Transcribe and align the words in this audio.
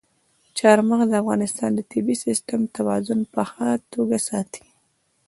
چار 0.57 0.77
مغز 0.87 1.07
د 1.11 1.13
افغانستان 1.23 1.69
د 1.75 1.79
طبعي 1.91 2.15
سیسټم 2.25 2.61
توازن 2.77 3.19
په 3.33 3.41
ښه 3.51 3.69
توګه 3.93 4.17
ساتي. 4.27 4.63